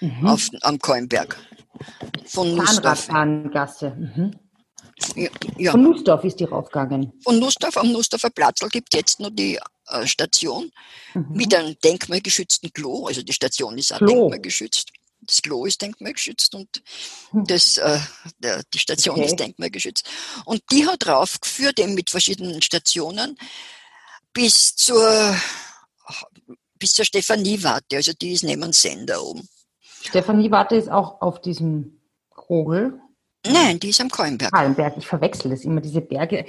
mhm. 0.00 0.26
auf, 0.26 0.48
am 0.62 0.78
Kolmberg. 0.78 1.38
Von 2.26 2.56
Zahnradbahngasse. 2.64 3.90
Mhm. 3.90 4.36
Ja. 5.56 5.72
Von 5.72 5.82
Nussdorf 5.82 6.24
ist 6.24 6.40
die 6.40 6.44
raufgegangen. 6.44 7.12
Von 7.22 7.38
Nussdorf, 7.38 7.76
am 7.76 7.92
Nussdorfer 7.92 8.30
Platzl 8.30 8.68
gibt 8.68 8.92
es 8.92 8.98
jetzt 8.98 9.20
noch 9.20 9.30
die 9.30 9.58
äh, 9.88 10.06
Station 10.06 10.70
mhm. 11.14 11.26
mit 11.30 11.54
einem 11.54 11.76
denkmalgeschützten 11.82 12.72
Klo. 12.72 13.06
Also 13.06 13.22
die 13.22 13.32
Station 13.32 13.78
ist 13.78 13.92
auch 13.92 13.98
Klo. 13.98 14.08
denkmalgeschützt. 14.08 14.92
Das 15.24 15.40
Klo 15.40 15.66
ist 15.66 15.80
denkmalgeschützt 15.80 16.52
und 16.56 16.82
hm. 17.30 17.44
das, 17.46 17.76
äh, 17.76 18.00
der, 18.40 18.62
die 18.74 18.80
Station 18.80 19.16
okay. 19.16 19.26
ist 19.26 19.36
denkmalgeschützt. 19.38 20.08
Und 20.44 20.62
die 20.72 20.84
hat 20.84 21.06
raufgeführt, 21.06 21.78
eben 21.78 21.94
mit 21.94 22.10
verschiedenen 22.10 22.60
Stationen, 22.60 23.38
bis 24.32 24.74
zur, 24.74 25.36
bis 26.76 26.94
zur 26.94 27.04
Stefanie-Warte. 27.04 27.96
Also 27.96 28.12
die 28.20 28.32
ist 28.32 28.42
neben 28.42 28.62
dem 28.62 28.72
Sender 28.72 29.22
oben. 29.22 29.48
Stefanie-Warte 30.02 30.74
ist 30.74 30.90
auch 30.90 31.20
auf 31.20 31.40
diesem 31.40 32.00
Kogel. 32.30 33.00
Nein, 33.46 33.80
die 33.80 33.90
ist 33.90 34.00
am 34.00 34.10
Kallenberg. 34.10 34.52
Kallenberg, 34.52 34.94
ich 34.96 35.06
verwechsel 35.06 35.50
das 35.50 35.64
immer, 35.64 35.80
diese 35.80 36.00
Berge. 36.00 36.46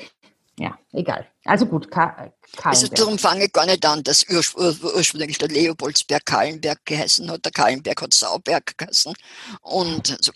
Ja, 0.60 0.78
egal. 0.92 1.28
Also 1.46 1.66
gut, 1.66 1.90
Ka 1.90 2.32
Also 2.64 2.88
darum 2.88 3.18
fange 3.18 3.46
ich 3.46 3.52
gar 3.52 3.66
nicht 3.66 3.84
an, 3.86 4.04
dass 4.04 4.28
urspr 4.30 4.76
ursprünglich 4.96 5.40
der 5.40 5.50
Leopoldsberg 5.50 6.26
Kallenberg 6.26 6.86
geheißen 6.86 7.30
hat. 7.32 7.44
Der 7.44 7.52
Kallenberg 7.52 8.00
hat 8.02 8.14
Sauberg 8.14 8.78
geheißen. 8.78 9.14
Und 9.62 10.18
so. 10.22 10.32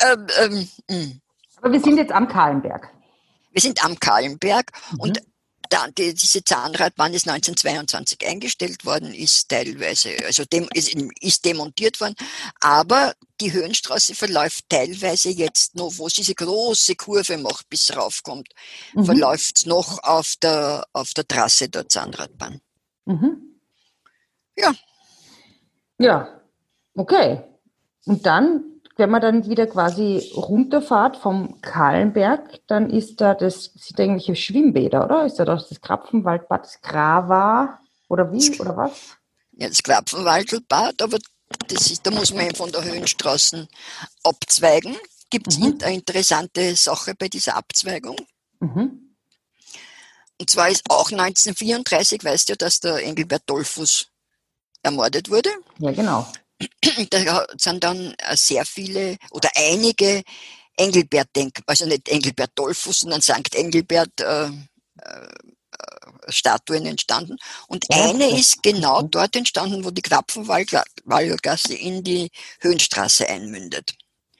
Ähm, 0.00 0.26
ähm, 0.40 0.68
hm. 0.90 1.20
Aber 1.56 1.72
wir 1.72 1.80
sind 1.80 1.98
jetzt 1.98 2.12
am 2.12 2.26
Kahlenberg. 2.26 2.88
Wir 3.52 3.60
sind 3.60 3.84
am 3.84 3.98
Kahlenberg 3.98 4.72
mhm. 4.92 5.00
und 5.00 5.20
dann, 5.70 5.94
die, 5.94 6.12
diese 6.14 6.44
Zahnradbahn 6.44 7.14
ist 7.14 7.28
1922 7.28 8.26
eingestellt 8.26 8.84
worden, 8.84 9.14
ist 9.14 9.48
teilweise, 9.48 10.16
also 10.24 10.44
dem, 10.44 10.68
ist, 10.74 10.94
ist 11.20 11.44
demontiert 11.44 12.00
worden, 12.00 12.14
aber 12.60 13.14
die 13.40 13.52
Höhenstraße 13.52 14.14
verläuft 14.14 14.64
teilweise 14.68 15.30
jetzt 15.30 15.76
noch, 15.76 15.92
wo 15.96 16.08
es 16.08 16.14
diese 16.14 16.34
große 16.34 16.96
Kurve 16.96 17.38
macht, 17.38 17.68
bis 17.70 17.96
raufkommt, 17.96 18.48
mhm. 18.94 19.04
verläuft 19.04 19.58
es 19.58 19.66
noch 19.66 20.02
auf 20.02 20.34
der, 20.42 20.84
auf 20.92 21.14
der 21.14 21.26
Trasse 21.26 21.68
der 21.68 21.88
Zahnradbahn. 21.88 22.60
Mhm. 23.06 23.60
Ja. 24.56 24.74
Ja, 25.98 26.40
okay. 26.94 27.44
Und 28.06 28.26
dann 28.26 28.69
wenn 29.00 29.10
man 29.10 29.20
dann 29.20 29.48
wieder 29.48 29.66
quasi 29.66 30.30
runterfahrt 30.36 31.16
vom 31.16 31.60
Kahlenberg, 31.60 32.60
dann 32.68 32.90
ist 32.90 33.20
da 33.20 33.34
das, 33.34 33.72
sind 33.74 33.98
da 33.98 34.04
irgendwelche 34.04 34.36
Schwimmbäder, 34.36 35.04
oder? 35.04 35.26
Ist 35.26 35.40
da 35.40 35.44
das, 35.44 35.68
das 35.68 35.80
Krapfenwaldbad, 35.80 36.62
das 36.62 36.80
Grava 36.80 37.80
oder 38.08 38.30
wie, 38.30 38.60
oder 38.60 38.76
was? 38.76 39.16
Ja, 39.52 39.68
das 39.68 39.82
Krapfenwaldbad, 39.82 41.02
aber 41.02 41.18
das 41.68 41.90
ist, 41.90 42.06
da 42.06 42.12
muss 42.12 42.32
man 42.32 42.46
eben 42.46 42.54
von 42.54 42.70
der 42.70 42.84
Höhenstraßen 42.84 43.68
abzweigen. 44.22 44.96
Gibt 45.30 45.48
es 45.48 45.58
mhm. 45.58 45.78
eine 45.82 45.94
interessante 45.94 46.76
Sache 46.76 47.14
bei 47.18 47.28
dieser 47.28 47.56
Abzweigung. 47.56 48.16
Mhm. 48.60 49.16
Und 50.38 50.48
zwar 50.48 50.68
ist 50.68 50.88
auch 50.88 51.10
1934, 51.10 52.24
weißt 52.24 52.48
du, 52.48 52.56
dass 52.56 52.80
der 52.80 53.04
Engelbert 53.04 53.42
Dollfuß 53.46 54.08
ermordet 54.82 55.30
wurde. 55.30 55.50
Ja, 55.78 55.92
genau. 55.92 56.26
Da 57.10 57.46
sind 57.56 57.82
dann 57.84 58.14
äh, 58.18 58.36
sehr 58.36 58.66
viele 58.66 59.16
oder 59.30 59.50
einige 59.54 60.22
Engelbert-Denk, 60.76 61.60
also 61.66 61.86
nicht 61.86 62.08
Engelbert 62.08 62.52
Dollfuß, 62.54 63.00
sondern 63.00 63.22
St. 63.22 63.54
Engelbert 63.54 64.20
äh, 64.20 64.46
äh, 64.46 65.28
Statuen 66.28 66.86
entstanden. 66.86 67.36
Und 67.66 67.86
ja, 67.90 68.10
eine 68.10 68.38
ist 68.38 68.62
genau 68.62 69.02
dort 69.02 69.34
entstanden, 69.36 69.84
wo 69.84 69.90
die 69.90 70.02
Krapfenwalgasse 70.02 71.74
in 71.74 72.04
die 72.04 72.30
Höhenstraße 72.60 73.26
einmündet. 73.28 73.94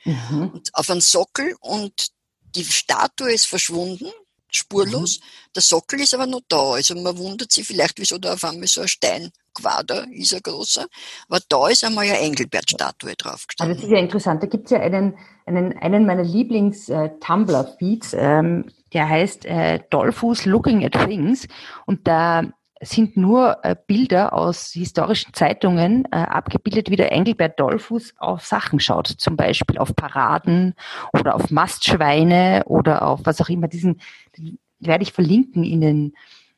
Mhm. 0.05 0.63
Auf 0.73 0.91
einem 0.91 1.01
Sockel 1.01 1.57
und 1.61 2.09
die 2.55 2.65
Statue 2.65 3.33
ist 3.33 3.47
verschwunden, 3.47 4.11
spurlos. 4.51 5.21
Mhm. 5.21 5.25
Der 5.57 5.63
Sockel 5.63 6.01
ist 6.01 6.15
aber 6.15 6.27
noch 6.27 6.43
da. 6.49 6.73
Also 6.73 6.95
man 6.95 7.17
wundert 7.19 7.53
sich 7.53 7.67
vielleicht, 7.67 7.99
wieso 7.99 8.19
da 8.19 8.35
auf 8.35 8.45
einmal 8.45 8.67
so 8.67 8.83
ein 8.83 8.89
Steinquader 8.89 10.07
ist, 10.13 10.35
ein 10.35 10.41
großer. 10.43 10.87
Aber 11.29 11.41
da 11.49 11.69
ist 11.69 11.85
einmal 11.85 12.05
eine 12.05 12.19
Engelbert-Statue 12.19 13.15
drauf 13.17 13.47
gestanden. 13.47 13.73
Also 13.73 13.83
das 13.83 13.91
ist 13.91 13.97
ja 13.97 13.99
interessant. 13.99 14.43
Da 14.43 14.47
gibt 14.47 14.67
es 14.67 14.71
ja 14.71 14.81
einen, 14.81 15.17
einen, 15.47 15.77
einen 15.79 16.07
meiner 16.07 16.25
Lieblings-Tumblr-Feeds, 16.25 18.15
äh, 18.15 18.19
ähm, 18.19 18.71
der 18.93 19.09
heißt 19.09 19.47
äh, 19.47 19.81
Dollfuß 19.91 20.47
Looking 20.47 20.85
at 20.85 20.93
Things. 20.93 21.47
Und 21.87 22.07
da 22.07 22.45
sind 22.83 23.17
nur 23.17 23.59
äh, 23.63 23.77
Bilder 23.87 24.33
aus 24.33 24.73
historischen 24.73 25.35
Zeitungen 25.35 26.07
äh, 26.07 26.17
abgebildet, 26.17 26.91
wie 26.91 26.97
der 26.97 27.13
Engelbert 27.13 27.61
Dollfuß 27.61 28.15
auf 28.19 28.45
Sachen 28.45 28.81
schaut. 28.81 29.07
Zum 29.07 29.37
Beispiel 29.37 29.79
auf 29.79 29.95
Paraden 29.95 30.75
oder 31.13 31.35
auf 31.35 31.51
Mastschweine 31.51 32.63
oder 32.67 33.03
auf 33.07 33.21
was 33.25 33.41
auch 33.41 33.51
immer. 33.51 33.69
Diesen 33.69 34.01
den 34.37 34.59
werde 34.81 35.03
ich 35.03 35.13
verlinken 35.13 35.63
in 35.63 35.81
den, 35.81 36.15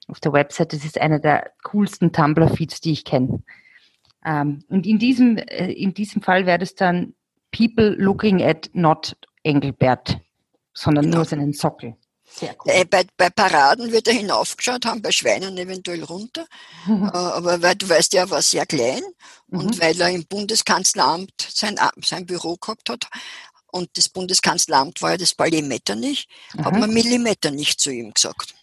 auf 0.07 0.21
der 0.21 0.33
Website. 0.33 0.73
Das 0.73 0.85
ist 0.85 1.01
einer 1.01 1.19
der 1.19 1.51
coolsten 1.65 2.13
Tumblr-Feeds, 2.13 2.81
die 2.81 2.93
ich 2.93 3.05
kenne. 3.05 3.43
Ähm, 4.25 4.65
und 4.69 4.87
in 4.87 4.99
diesem, 4.99 5.37
äh, 5.37 5.73
in 5.73 5.95
diesem 5.95 6.23
Fall 6.23 6.47
wäre 6.47 6.63
es 6.63 6.75
dann 6.75 7.15
People 7.51 7.91
looking 7.99 8.43
at 8.43 8.71
not 8.73 9.17
Engelbert, 9.43 10.21
sondern 10.73 11.11
nur 11.11 11.25
seinen 11.25 11.53
Sockel. 11.53 11.97
Cool. 12.41 12.57
Äh, 12.67 12.85
bei, 12.85 13.05
bei, 13.17 13.31
Paraden 13.31 13.93
wird 13.93 14.09
er 14.09 14.15
hinaufgeschaut 14.15 14.85
haben, 14.87 15.03
bei 15.03 15.13
Schweinen 15.13 15.57
eventuell 15.59 16.03
runter. 16.05 16.47
Mhm. 16.87 17.03
Äh, 17.13 17.17
aber 17.17 17.63
weil 17.63 17.75
du 17.75 17.89
weißt, 17.89 18.15
er 18.15 18.31
war 18.31 18.43
sehr 18.43 18.65
klein 18.67 19.03
mhm. 19.49 19.59
und 19.59 19.81
weil 19.81 20.01
er 20.01 20.11
im 20.11 20.25
Bundeskanzleramt 20.27 21.33
sein, 21.53 21.79
sein 22.03 22.27
Büro 22.27 22.57
gehabt 22.57 22.89
hat, 22.89 23.09
und 23.73 23.97
das 23.97 24.11
Bundeskanzleramt 24.11 25.01
war 25.01 25.13
ja 25.13 25.17
das 25.17 25.37
Millimeter 25.39 25.95
nicht, 25.95 26.29
mhm. 26.55 26.65
hat 26.65 26.79
man 26.79 26.93
Millimeter 26.93 27.51
nicht 27.51 27.81
zu 27.81 27.91
ihm 27.91 28.13
gesagt. 28.13 28.55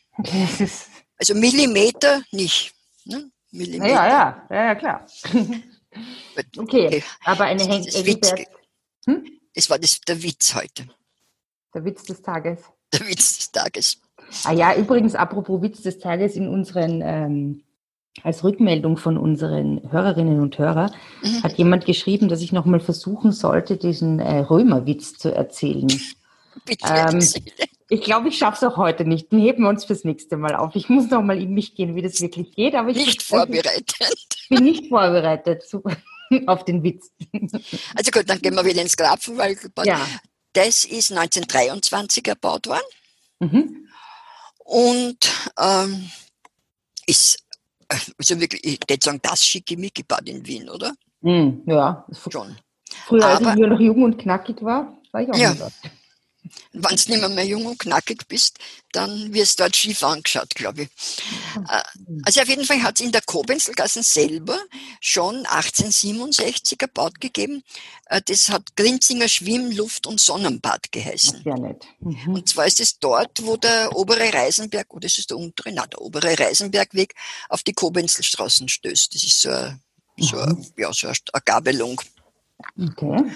Also 1.17 1.35
Millimeter 1.35 2.23
nicht. 2.31 2.73
Ne? 3.05 3.31
Millimeter. 3.51 3.93
Ja, 3.93 4.07
ja, 4.07 4.47
ja, 4.49 4.63
ja, 4.65 4.75
klar. 4.75 5.07
okay, 6.57 7.03
aber 7.23 7.45
eine 7.45 7.63
Hen 7.63 7.83
das, 7.83 8.05
Witz, 8.05 8.33
hm? 9.05 9.39
das 9.53 9.69
war 9.69 9.79
das, 9.79 9.99
der 10.01 10.21
Witz 10.21 10.53
heute. 10.53 10.87
Der 11.73 11.83
Witz 11.83 12.03
des 12.03 12.21
Tages 12.21 12.59
der 12.93 13.07
Witz 13.07 13.37
des 13.37 13.51
Tages. 13.51 13.97
Ah 14.43 14.53
ja, 14.53 14.75
übrigens, 14.75 15.15
apropos 15.15 15.61
Witz 15.61 15.81
des 15.81 15.99
Tages, 15.99 16.35
in 16.35 16.47
unseren, 16.47 17.01
ähm, 17.03 17.63
als 18.23 18.43
Rückmeldung 18.43 18.97
von 18.97 19.17
unseren 19.17 19.91
Hörerinnen 19.91 20.39
und 20.39 20.57
Hörern, 20.57 20.91
mhm. 21.23 21.43
hat 21.43 21.57
jemand 21.57 21.85
geschrieben, 21.85 22.29
dass 22.29 22.41
ich 22.41 22.51
nochmal 22.51 22.79
versuchen 22.79 23.31
sollte, 23.31 23.77
diesen 23.77 24.19
äh, 24.19 24.39
Römerwitz 24.39 25.17
zu 25.17 25.33
erzählen. 25.33 25.87
Ähm, 26.83 27.19
ich 27.89 28.01
glaube, 28.01 28.27
ich 28.27 28.37
schaffe 28.37 28.65
es 28.65 28.71
auch 28.71 28.77
heute 28.77 29.05
nicht. 29.05 29.31
Den 29.31 29.39
heben 29.39 29.63
wir 29.63 29.69
uns 29.69 29.85
fürs 29.85 30.03
nächste 30.03 30.37
Mal 30.37 30.55
auf. 30.55 30.75
Ich 30.75 30.89
muss 30.89 31.09
nochmal 31.09 31.41
in 31.41 31.53
mich 31.53 31.73
gehen, 31.73 31.95
wie 31.95 32.01
das 32.01 32.21
wirklich 32.21 32.51
geht. 32.51 32.75
Aber 32.75 32.89
ich 32.89 32.97
nicht 32.97 33.23
vorbereitet. 33.23 33.95
Ich 34.41 34.49
bin 34.49 34.63
nicht 34.63 34.87
vorbereitet 34.87 35.63
auf 36.45 36.65
den 36.65 36.83
Witz. 36.83 37.11
Also 37.95 38.11
gut, 38.11 38.29
dann 38.29 38.39
gehen 38.39 38.55
wir 38.55 38.65
wieder 38.65 38.81
ins 38.81 38.95
Grapfen, 38.95 39.37
weil 39.37 39.57
ja. 39.83 39.99
Das 40.53 40.83
ist 40.83 41.11
1923 41.11 42.27
erbaut 42.27 42.67
worden. 42.67 42.81
Mhm. 43.39 43.87
Und 44.59 45.17
ähm, 45.57 46.09
ist, 47.05 47.43
also 47.87 48.39
wirklich, 48.39 48.63
ich 48.63 48.79
würde 48.87 49.03
sagen, 49.03 49.19
das 49.21 49.45
Schickimicki-Bad 49.45 50.29
in 50.29 50.45
Wien, 50.45 50.69
oder? 50.69 50.93
Mhm, 51.21 51.63
ja, 51.65 52.05
schon. 52.29 52.57
Früher, 53.07 53.25
als 53.25 53.41
Aber, 53.41 53.53
ich 53.53 53.67
noch 53.67 53.79
jung 53.79 54.03
und 54.03 54.17
knackig 54.17 54.61
war, 54.61 54.97
war 55.11 55.21
ich 55.21 55.31
auch 55.31 55.37
ja. 55.37 55.53
dort. 55.53 55.73
Wenn 56.73 56.81
du 56.81 56.89
nicht 56.89 57.07
mehr, 57.09 57.29
mehr 57.29 57.45
jung 57.45 57.65
und 57.65 57.79
knackig 57.79 58.27
bist, 58.27 58.57
dann 58.91 59.33
wirst 59.33 59.59
du 59.59 59.63
dort 59.63 59.75
schief 59.75 60.03
angeschaut, 60.03 60.55
glaube 60.55 60.83
ich. 60.83 60.89
Äh, 61.67 61.81
also 62.23 62.41
auf 62.41 62.47
jeden 62.47 62.63
Fall 62.63 62.81
hat 62.83 62.99
es 62.99 63.05
in 63.05 63.11
der 63.11 63.21
Kobenzlgassen 63.21 64.03
selber 64.03 64.57
schon 65.01 65.45
1867 65.47 66.81
ein 66.81 66.89
Bad 66.93 67.19
gegeben. 67.19 67.63
Äh, 68.05 68.21
das 68.25 68.49
hat 68.49 68.75
Grinzinger 68.75 69.27
Schwimm-, 69.27 69.71
Luft- 69.71 70.07
und 70.07 70.19
Sonnenbad 70.19 70.91
geheißen. 70.91 71.41
Sehr 71.43 71.57
nett. 71.57 71.85
Mhm. 71.99 72.35
Und 72.35 72.49
zwar 72.49 72.67
ist 72.67 72.79
es 72.79 72.99
dort, 72.99 73.43
wo 73.43 73.57
der 73.57 73.95
obere 73.95 74.31
Reisenberg, 74.31 74.93
oder 74.93 75.05
oh, 75.05 75.07
ist 75.07 75.29
der 75.29 75.37
untere? 75.37 75.71
Nein, 75.71 75.89
der 75.91 76.01
obere 76.01 76.37
Reisenbergweg 76.39 77.15
auf 77.49 77.63
die 77.63 77.73
Kobenzlstraßen 77.73 78.69
stößt. 78.69 79.13
Das 79.13 79.23
ist 79.23 79.41
so 79.41 79.49
eine, 79.49 79.81
so 80.17 80.37
eine, 80.37 80.53
mhm. 80.53 80.65
ja, 80.77 80.93
so 80.93 81.07
eine 81.07 81.15
Gabelung. 81.43 81.99
Okay. 82.77 83.31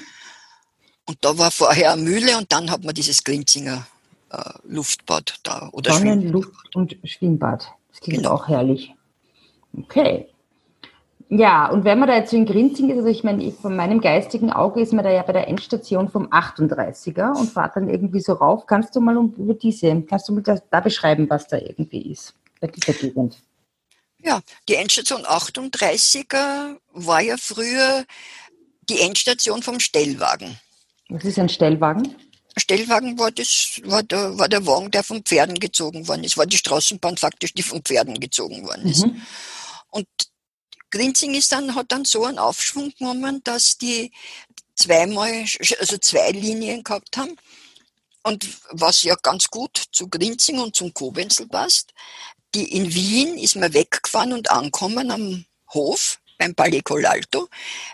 Und 1.06 1.18
da 1.22 1.38
war 1.38 1.52
vorher 1.52 1.94
eine 1.94 2.02
Mühle 2.02 2.38
und 2.38 2.52
dann 2.52 2.72
hat 2.72 2.84
man 2.84 2.94
dieses 2.94 3.24
Grinzinger 3.24 3.86
äh, 4.30 4.38
Luftbad 4.64 5.36
da. 5.44 5.70
Oder 5.72 5.94
Sonnen, 5.94 6.30
Luft 6.30 6.76
und 6.76 6.98
Schwimmbad. 7.04 7.68
Das 7.92 8.00
klingt 8.00 8.24
genau. 8.24 8.36
auch 8.36 8.48
herrlich. 8.48 8.94
Okay. 9.78 10.28
Ja, 11.30 11.70
und 11.70 11.84
wenn 11.84 11.98
man 11.98 12.08
da 12.08 12.16
jetzt 12.16 12.30
so 12.30 12.38
in 12.38 12.46
Grinzing 12.46 12.90
ist, 12.92 12.98
also 12.98 13.10
ich 13.10 13.24
meine, 13.24 13.52
von 13.54 13.76
meinem 13.76 14.02
geistigen 14.02 14.52
Auge 14.52 14.82
ist 14.82 14.94
man 14.94 15.04
da 15.04 15.12
ja 15.12 15.24
bei 15.24 15.34
der 15.34 15.48
Endstation 15.48 16.10
vom 16.10 16.28
38er 16.28 17.36
und 17.36 17.50
fahrt 17.50 17.76
dann 17.76 17.90
irgendwie 17.90 18.20
so 18.20 18.34
rauf. 18.34 18.68
Kannst 18.68 18.96
du 18.96 19.02
mal 19.02 19.16
über 19.16 19.56
diese, 19.56 20.00
kannst 20.04 20.30
du 20.30 20.34
mal 20.34 20.44
da, 20.44 20.60
da 20.70 20.80
beschreiben, 20.80 21.28
was 21.30 21.48
da 21.48 21.58
irgendwie 21.58 22.12
ist, 22.12 22.36
bei 22.62 22.68
dieser 22.68 22.94
Gegend? 22.94 23.42
Ja, 24.20 24.42
die 24.70 24.76
Endstation 24.76 25.24
38er 25.24 26.78
war 26.92 27.22
ja 27.22 27.36
früher 27.38 28.06
die 28.90 29.00
Endstation 29.00 29.64
vom 29.64 29.80
Stellwagen. 29.80 30.60
Was 31.14 31.26
ist 31.26 31.38
ein 31.38 31.48
Stellwagen? 31.48 32.16
Stellwagen 32.58 33.20
war, 33.20 33.30
das, 33.30 33.80
war, 33.84 34.02
der, 34.02 34.36
war 34.38 34.50
der 34.50 34.66
Wagen, 34.66 34.90
der 34.90 35.04
von 35.04 35.22
Pferden 35.22 35.60
gezogen 35.60 36.08
worden 36.08 36.24
ist. 36.24 36.38
War 36.38 36.48
die 36.48 36.58
Straßenbahn 36.58 37.18
faktisch, 37.18 37.54
die 37.54 37.62
von 37.62 37.84
Pferden 37.84 38.20
gezogen 38.20 38.64
worden 38.64 38.90
ist. 38.90 39.06
Mhm. 39.06 39.22
Und 39.92 40.08
Grinzing 40.90 41.36
ist 41.36 41.52
dann, 41.52 41.76
hat 41.76 41.92
dann 41.92 42.04
so 42.04 42.26
einen 42.26 42.40
Aufschwung 42.40 42.92
genommen, 42.98 43.42
dass 43.44 43.78
die 43.78 44.12
zweimal, 44.76 45.46
also 45.80 45.98
zwei 46.00 46.32
Linien 46.32 46.84
gehabt 46.84 47.16
haben. 47.16 47.36
Und 48.24 48.48
was 48.72 49.04
ja 49.04 49.16
ganz 49.22 49.50
gut 49.50 49.84
zu 49.92 50.08
Grinzing 50.08 50.58
und 50.58 50.76
zum 50.76 50.94
Koblenzel 50.96 51.48
passt, 51.48 51.94
die 52.56 52.72
in 52.76 52.92
Wien 52.92 53.38
ist 53.38 53.56
man 53.56 53.74
weggefahren 53.74 54.34
und 54.34 54.50
angekommen 54.50 55.12
am 55.12 55.46
Hof 55.74 56.20
beim 56.38 56.56
Palais 56.56 56.82
Colalto, 56.84 57.48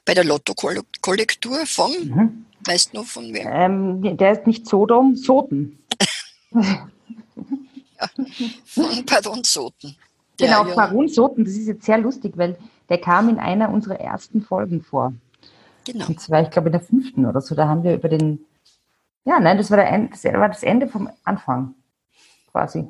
bei 0.05 0.13
der 0.13 0.23
Lotto-Kollektur 0.23 1.65
vom 1.65 1.91
mhm. 1.91 2.45
Weißt 2.65 2.93
du 2.93 2.97
noch 2.97 3.05
von 3.05 3.33
wem? 3.33 3.47
Ähm, 3.49 4.17
der 4.17 4.33
ist 4.33 4.45
nicht 4.45 4.67
Sodom, 4.67 5.15
Soten. 5.15 5.79
ja, 6.51 6.79
von 8.65 9.05
Baron 9.05 9.43
Soten. 9.43 9.95
Genau, 10.37 10.67
ja. 10.67 10.75
Baron 10.75 11.07
Soten, 11.07 11.45
das 11.45 11.53
ist 11.53 11.67
jetzt 11.67 11.85
sehr 11.85 11.97
lustig, 11.97 12.33
weil 12.35 12.57
der 12.89 12.99
kam 12.99 13.29
in 13.29 13.39
einer 13.39 13.69
unserer 13.69 13.99
ersten 13.99 14.41
Folgen 14.41 14.81
vor. 14.81 15.13
Genau. 15.85 16.07
Und 16.07 16.19
zwar, 16.19 16.41
ich 16.41 16.49
glaube, 16.49 16.67
in 16.67 16.73
der 16.73 16.81
fünften 16.81 17.25
oder 17.25 17.41
so, 17.41 17.55
da 17.55 17.67
haben 17.67 17.83
wir 17.83 17.95
über 17.95 18.09
den, 18.09 18.45
ja, 19.25 19.39
nein, 19.39 19.57
das 19.57 19.71
war, 19.71 19.77
der, 19.77 19.97
das 20.07 20.23
war 20.25 20.49
das 20.49 20.63
Ende 20.63 20.87
vom 20.87 21.09
Anfang, 21.23 21.75
quasi. 22.51 22.87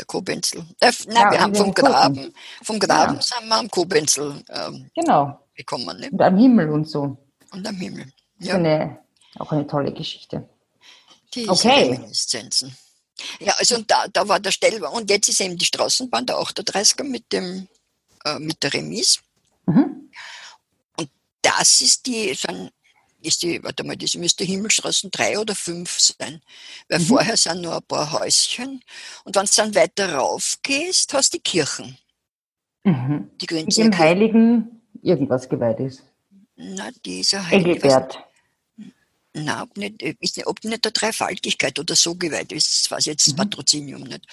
Der 0.00 0.06
Kobenzel. 0.06 0.64
Äh, 0.80 0.92
nein, 1.08 1.14
ja, 1.14 1.30
wir 1.30 1.40
haben 1.42 1.54
vom 1.54 1.74
Graben, 1.74 2.34
vom 2.62 2.78
Graben 2.78 3.16
ja. 3.16 3.20
sind 3.20 3.48
wir 3.48 3.54
am 3.54 3.70
Kobenzel 3.70 4.42
ähm, 4.48 4.90
genau. 4.94 5.38
gekommen. 5.54 6.00
Ne? 6.00 6.08
Und 6.10 6.22
am 6.22 6.38
Himmel 6.38 6.70
und 6.70 6.88
so. 6.88 7.18
Und 7.52 7.68
am 7.68 7.76
Himmel. 7.76 8.10
Ja. 8.38 8.54
Eine, 8.54 8.98
auch 9.38 9.52
eine 9.52 9.66
tolle 9.66 9.92
Geschichte. 9.92 10.48
Die 11.34 11.46
okay. 11.46 11.90
Reminiszenzen. 11.92 12.74
Ja, 13.40 13.52
also 13.58 13.74
und 13.74 13.90
da, 13.90 14.06
da 14.10 14.26
war 14.26 14.40
der 14.40 14.52
Stellwagen. 14.52 14.96
Und 14.96 15.10
jetzt 15.10 15.28
ist 15.28 15.42
eben 15.42 15.58
die 15.58 15.66
Straßenbahn, 15.66 16.24
der 16.24 16.36
38er 16.36 17.04
mit, 17.04 17.30
dem, 17.30 17.68
äh, 18.24 18.38
mit 18.38 18.62
der 18.62 18.72
Remise. 18.72 19.18
Mhm. 19.66 20.10
Und 20.96 21.10
das 21.42 21.82
ist 21.82 22.06
die, 22.06 22.32
so 22.32 22.48
ein 22.48 22.70
ist 23.22 23.42
die, 23.42 23.62
warte 23.62 23.84
mal, 23.84 23.96
das 23.96 24.14
müsste 24.14 24.44
Himmelstraßen 24.44 25.10
drei 25.10 25.38
oder 25.38 25.54
fünf 25.54 25.98
sein. 25.98 26.40
Weil 26.88 27.00
mhm. 27.00 27.04
vorher 27.04 27.36
sind 27.36 27.62
nur 27.62 27.76
ein 27.76 27.82
paar 27.82 28.12
Häuschen. 28.12 28.82
Und 29.24 29.36
wenn 29.36 29.44
du 29.46 29.52
dann 29.56 29.74
weiter 29.74 30.14
rauf 30.14 30.58
gehst, 30.62 31.12
hast 31.14 31.34
du 31.34 31.38
die 31.38 31.42
Kirchen. 31.42 31.98
Mhm. 32.84 33.30
Die 33.40 33.54
Mit 33.54 33.76
dem 33.76 33.98
Heiligen 33.98 34.82
irgendwas 35.02 35.48
geweiht 35.48 35.80
ist. 35.80 36.02
Na, 36.56 36.90
dieser 37.04 37.46
Heilige. 37.46 37.70
Engelbert. 37.70 38.18
Na, 39.32 39.62
ob 39.62 39.76
nicht, 39.76 40.02
ist 40.02 40.36
nicht, 40.36 40.46
ob 40.46 40.62
nicht 40.64 40.84
der 40.84 40.92
Dreifaltigkeit 40.92 41.78
oder 41.78 41.94
so 41.94 42.16
geweiht 42.16 42.52
ist, 42.52 42.84
das 42.84 42.90
weiß 42.90 43.04
jetzt 43.06 43.26
das 43.26 43.34
mhm. 43.34 43.36
Patrozinium 43.36 44.02
nicht. 44.02 44.26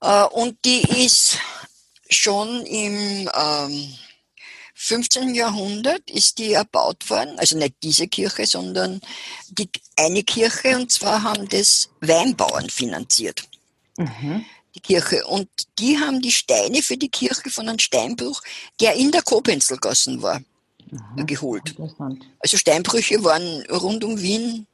Äh, 0.00 0.24
und 0.24 0.58
die 0.64 0.82
ist 1.04 1.38
schon 2.10 2.64
im 2.66 3.28
ähm, 3.34 3.94
15. 4.78 5.34
Jahrhundert 5.34 6.10
ist 6.10 6.38
die 6.38 6.52
erbaut 6.52 7.08
worden, 7.08 7.38
also 7.38 7.56
nicht 7.56 7.76
diese 7.82 8.08
Kirche, 8.08 8.46
sondern 8.46 9.00
die, 9.48 9.70
eine 9.96 10.22
Kirche, 10.22 10.76
und 10.76 10.92
zwar 10.92 11.22
haben 11.22 11.48
das 11.48 11.88
Weinbauern 12.02 12.68
finanziert. 12.68 13.48
Mhm. 13.96 14.44
Die 14.74 14.80
Kirche. 14.80 15.26
Und 15.26 15.48
die 15.78 15.98
haben 15.98 16.20
die 16.20 16.30
Steine 16.30 16.82
für 16.82 16.98
die 16.98 17.08
Kirche 17.08 17.48
von 17.48 17.68
einem 17.70 17.78
Steinbruch, 17.78 18.42
der 18.78 18.94
in 18.96 19.10
der 19.10 19.22
Kobenzlgassen 19.22 20.20
war, 20.20 20.42
mhm. 20.90 21.26
geholt. 21.26 21.74
Also 22.38 22.58
Steinbrüche 22.58 23.24
waren 23.24 23.62
rund 23.70 24.04
um 24.04 24.20
Wien 24.20 24.66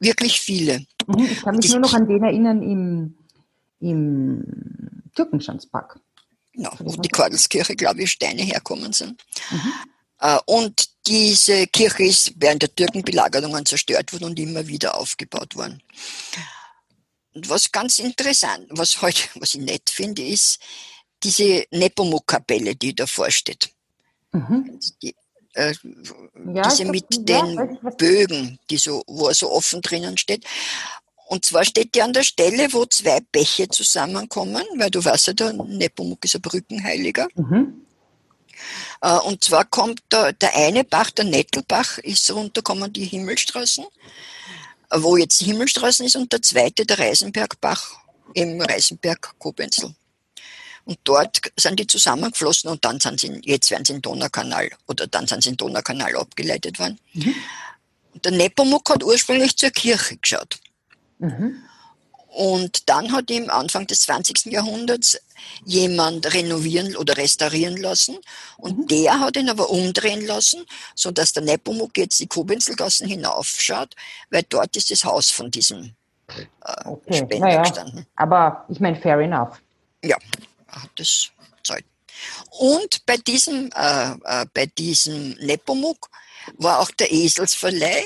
wirklich 0.00 0.38
viele. 0.38 0.84
Mhm, 1.06 1.24
ich 1.24 1.42
kann 1.42 1.56
mich 1.56 1.64
das, 1.64 1.72
nur 1.72 1.80
noch 1.80 1.94
an 1.94 2.06
den 2.06 2.22
erinnern 2.22 2.62
im, 2.62 3.14
im 3.80 4.44
Türkenschanzpark. 5.14 5.98
Genau, 6.58 6.72
wo 6.80 7.00
die 7.00 7.08
Kordelskirche, 7.08 7.76
glaube 7.76 8.02
ich, 8.02 8.10
Steine 8.10 8.42
herkommen 8.42 8.92
sind. 8.92 9.22
Mhm. 9.50 9.72
Äh, 10.18 10.38
und 10.46 10.88
diese 11.06 11.68
Kirche 11.68 12.02
ist 12.02 12.32
während 12.34 12.62
der 12.62 12.74
Türkenbelagerungen 12.74 13.64
zerstört 13.64 14.12
worden 14.12 14.24
und 14.24 14.40
immer 14.40 14.66
wieder 14.66 14.96
aufgebaut 14.96 15.54
worden. 15.54 15.80
Und 17.32 17.48
was 17.48 17.70
ganz 17.70 18.00
interessant, 18.00 18.66
was 18.70 19.00
heute, 19.00 19.22
was 19.36 19.54
ich 19.54 19.60
nett 19.60 19.88
finde, 19.88 20.26
ist 20.26 20.58
diese 21.22 21.64
Nepomuk-Kapelle, 21.70 22.74
die 22.74 22.92
davor 22.92 23.30
steht. 23.30 23.70
Mhm. 24.32 24.80
Die, 25.00 25.14
äh, 25.54 25.74
ja, 26.54 26.62
diese 26.68 26.86
mit 26.86 27.06
ja, 27.28 27.42
den 27.42 27.78
Bögen, 27.96 28.58
die 28.68 28.78
so, 28.78 29.04
wo 29.06 29.28
er 29.28 29.34
so 29.34 29.52
offen 29.52 29.80
drinnen 29.80 30.18
steht. 30.18 30.44
Und 31.28 31.44
zwar 31.44 31.62
steht 31.66 31.94
die 31.94 32.00
an 32.00 32.14
der 32.14 32.22
Stelle, 32.22 32.72
wo 32.72 32.86
zwei 32.86 33.20
Bäche 33.20 33.68
zusammenkommen, 33.68 34.64
weil 34.76 34.90
du 34.90 35.04
weißt 35.04 35.26
ja, 35.26 35.32
der 35.34 35.52
Nepomuk 35.52 36.24
ist 36.24 36.34
ein 36.36 36.40
Brückenheiliger. 36.40 37.28
Mhm. 37.34 37.82
Äh, 39.02 39.18
und 39.18 39.44
zwar 39.44 39.66
kommt 39.66 40.00
der, 40.10 40.32
der 40.32 40.56
eine 40.56 40.84
Bach, 40.84 41.10
der 41.10 41.26
Nettelbach, 41.26 41.98
ist 41.98 42.30
runterkommen 42.30 42.90
die 42.94 43.04
Himmelstraßen, 43.04 43.84
wo 44.90 45.18
jetzt 45.18 45.42
die 45.42 45.44
Himmelstraßen 45.44 46.06
ist, 46.06 46.16
und 46.16 46.32
der 46.32 46.40
zweite, 46.40 46.86
der 46.86 46.98
Reisenbergbach, 46.98 47.98
im 48.32 48.62
Reisenberg 48.62 49.34
Kobenzel. 49.38 49.94
Und 50.86 50.98
dort 51.04 51.42
sind 51.58 51.78
die 51.78 51.86
zusammengeflossen 51.86 52.70
und 52.70 52.82
dann 52.86 52.98
sind 53.00 53.20
sie, 53.20 53.38
jetzt 53.44 53.70
werden 53.70 53.84
sie 53.84 53.92
in 53.92 53.96
den 53.98 54.02
Donaukanal 54.02 54.70
oder 54.86 55.06
dann 55.06 55.26
sind 55.26 55.42
sie 55.42 55.50
in 55.50 55.56
den 55.56 55.66
Donaukanal 55.66 56.16
abgeleitet 56.16 56.78
worden. 56.78 56.98
Mhm. 57.12 57.34
Und 58.14 58.24
der 58.24 58.32
Nepomuk 58.32 58.88
hat 58.88 59.04
ursprünglich 59.04 59.58
zur 59.58 59.70
Kirche 59.70 60.16
geschaut. 60.16 60.58
Mhm. 61.18 61.62
Und 62.28 62.88
dann 62.88 63.12
hat 63.12 63.30
ihm 63.30 63.48
Anfang 63.48 63.86
des 63.86 64.02
20. 64.02 64.52
Jahrhunderts 64.52 65.18
jemand 65.64 66.32
renovieren 66.34 66.94
oder 66.96 67.16
restaurieren 67.16 67.76
lassen. 67.76 68.18
Und 68.58 68.78
mhm. 68.78 68.86
der 68.86 69.20
hat 69.20 69.36
ihn 69.36 69.48
aber 69.48 69.70
umdrehen 69.70 70.26
lassen, 70.26 70.64
sodass 70.94 71.32
der 71.32 71.42
Nepomuk 71.42 71.96
jetzt 71.96 72.20
die 72.20 72.26
Kobenzelgassen 72.26 73.08
hinaufschaut, 73.08 73.94
weil 74.30 74.44
dort 74.48 74.76
ist 74.76 74.90
das 74.90 75.04
Haus 75.04 75.30
von 75.30 75.50
diesem 75.50 75.94
äh, 76.28 76.44
okay. 76.84 77.14
Spender 77.14 77.46
naja, 77.46 77.62
gestanden. 77.62 78.06
Aber 78.16 78.66
ich 78.68 78.78
meine, 78.78 79.00
fair 79.00 79.18
enough. 79.18 79.60
Ja, 80.04 80.16
hat 80.68 80.90
das 80.96 81.30
Zeug. 81.62 81.84
Und 82.50 83.06
bei 83.06 83.16
diesem, 83.16 83.70
äh, 83.74 84.12
äh, 84.24 84.46
bei 84.52 84.66
diesem 84.66 85.30
Nepomuk 85.40 86.08
war 86.56 86.80
auch 86.80 86.90
der 86.90 87.10
Eselsverleih. 87.12 88.04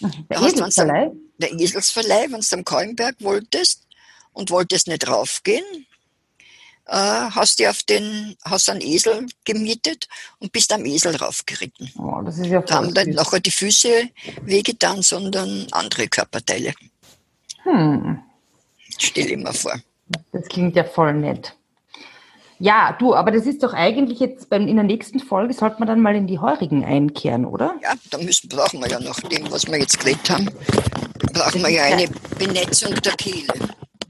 Der 0.00 0.40
Eselsverleih? 0.40 1.10
der 1.40 1.52
Eselsverleih, 1.52 2.26
wenn 2.30 2.40
du 2.40 2.56
am 2.56 2.64
Kallenberg 2.64 3.16
wolltest 3.20 3.86
und 4.32 4.50
wolltest 4.50 4.86
nicht 4.86 5.08
raufgehen, 5.08 5.64
äh, 6.86 6.92
hast 6.92 7.60
du 7.60 7.68
auf 7.68 7.82
den, 7.82 8.36
hast 8.44 8.68
einen 8.68 8.80
Esel 8.80 9.26
gemietet 9.44 10.08
und 10.38 10.52
bist 10.52 10.72
am 10.72 10.84
Esel 10.84 11.16
raufgeritten. 11.16 11.90
Oh, 11.98 12.20
das 12.22 12.38
ist 12.38 12.46
ja 12.46 12.60
da 12.60 12.76
haben 12.76 12.94
dann 12.94 13.10
nachher 13.10 13.40
die 13.40 13.50
Füße 13.50 14.08
wehgetan, 14.42 15.02
sondern 15.02 15.66
andere 15.70 16.08
Körperteile. 16.08 16.74
Hm. 17.62 18.20
Stell 18.98 19.30
ich 19.30 19.36
mir 19.36 19.52
vor. 19.52 19.78
Das 20.32 20.44
klingt 20.48 20.74
ja 20.76 20.84
voll 20.84 21.14
nett. 21.14 21.56
Ja, 22.62 22.94
du, 22.98 23.14
aber 23.14 23.30
das 23.30 23.46
ist 23.46 23.62
doch 23.62 23.72
eigentlich 23.72 24.20
jetzt 24.20 24.50
beim, 24.50 24.68
in 24.68 24.76
der 24.76 24.84
nächsten 24.84 25.18
Folge, 25.18 25.54
sollte 25.54 25.78
man 25.78 25.88
dann 25.88 26.02
mal 26.02 26.14
in 26.14 26.26
die 26.26 26.38
Heurigen 26.38 26.84
einkehren, 26.84 27.46
oder? 27.46 27.74
Ja, 27.82 27.94
da 28.10 28.18
müssen, 28.18 28.50
brauchen 28.50 28.80
wir 28.80 28.88
ja 28.88 29.00
nach 29.00 29.18
dem, 29.20 29.50
was 29.50 29.66
wir 29.66 29.78
jetzt 29.78 29.98
geredet 29.98 30.28
haben, 30.28 30.50
brauchen 31.32 31.62
wir 31.62 31.70
ja 31.70 31.84
eine 31.84 32.06
Benetzung 32.38 32.94
der 32.96 33.14
Kehle. 33.14 33.54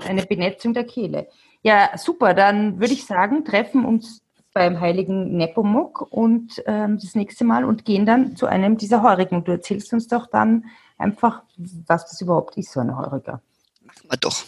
Eine 0.04 0.26
Benetzung 0.26 0.74
der 0.74 0.82
Kehle. 0.82 1.28
Ja, 1.62 1.90
super, 1.96 2.34
dann 2.34 2.80
würde 2.80 2.92
ich 2.92 3.06
sagen, 3.06 3.44
treffen 3.44 3.84
uns 3.84 4.20
beim 4.52 4.80
heiligen 4.80 5.36
Nepomuk 5.36 6.08
und 6.10 6.60
ähm, 6.66 6.98
das 7.00 7.14
nächste 7.14 7.44
Mal 7.44 7.64
und 7.64 7.84
gehen 7.84 8.04
dann 8.04 8.34
zu 8.34 8.46
einem 8.46 8.76
dieser 8.76 9.04
Heurigen. 9.04 9.44
Du 9.44 9.52
erzählst 9.52 9.92
uns 9.92 10.08
doch 10.08 10.26
dann 10.26 10.64
einfach, 10.98 11.44
was 11.86 12.08
das 12.08 12.20
überhaupt 12.20 12.56
ist, 12.56 12.72
so 12.72 12.80
ein 12.80 12.96
Heuriger. 12.96 13.40
Machen 13.84 14.06
wir 14.10 14.16
doch. 14.16 14.42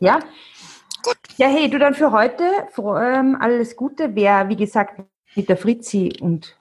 Ja, 0.00 0.18
Gut. 1.04 1.16
Ja, 1.36 1.48
hey, 1.48 1.68
du 1.68 1.78
dann 1.78 1.94
für 1.94 2.12
heute 2.12 2.44
ähm, 2.76 3.36
alles 3.38 3.76
Gute. 3.76 4.14
Wer, 4.14 4.48
wie 4.48 4.56
gesagt, 4.56 5.02
mit 5.34 5.48
der 5.48 5.56
Fritzi 5.56 6.14
und 6.20 6.56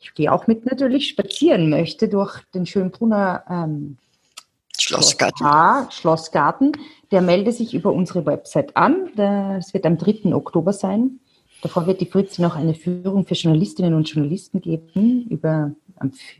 ich 0.00 0.14
gehe 0.14 0.32
auch 0.32 0.46
mit 0.46 0.64
natürlich 0.64 1.08
spazieren 1.08 1.68
möchte 1.68 2.08
durch 2.08 2.40
den 2.54 2.66
schönen 2.66 2.90
Brunner 2.90 3.44
ähm, 3.50 3.98
Schlossgarten. 4.78 5.46
Schloss, 5.46 5.94
Schlossgarten, 5.94 6.72
der 7.10 7.20
melde 7.20 7.52
sich 7.52 7.74
über 7.74 7.92
unsere 7.92 8.26
Website 8.26 8.76
an. 8.76 9.10
Das 9.16 9.74
wird 9.74 9.86
am 9.86 9.98
3. 9.98 10.34
Oktober 10.34 10.72
sein. 10.72 11.20
Davor 11.62 11.86
wird 11.86 12.00
die 12.00 12.06
Fritzi 12.06 12.42
noch 12.42 12.56
eine 12.56 12.74
Führung 12.74 13.26
für 13.26 13.34
Journalistinnen 13.34 13.94
und 13.94 14.08
Journalisten 14.08 14.60
geben, 14.60 15.26
über, 15.30 15.72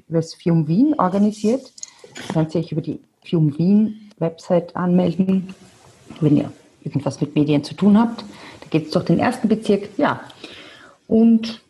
über 0.07 0.19
das 0.19 0.35
Fium 0.35 0.69
Wien 0.69 0.95
organisiert. 0.99 1.73
Da 2.29 2.35
könnt 2.35 2.55
ihr 2.55 2.61
euch 2.61 2.73
über 2.73 2.83
die 2.83 3.01
Fium 3.23 3.57
Wien 3.59 4.11
Website 4.19 4.77
anmelden, 4.77 5.55
wenn 6.21 6.37
ihr 6.37 6.53
irgendwas 6.85 7.21
mit 7.21 7.35
Medien 7.35 7.65
zu 7.65 7.75
tun 7.75 7.99
habt. 7.99 8.25
Da 8.61 8.67
geht 8.71 8.87
es 8.87 8.93
durch 8.93 9.05
den 9.05 9.19
ersten 9.19 9.49
Bezirk. 9.49 9.91
Ja. 9.97 10.21
Und 11.07 11.61